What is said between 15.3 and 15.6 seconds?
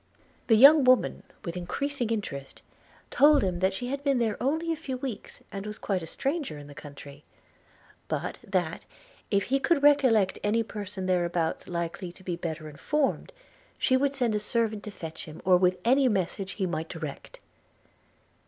or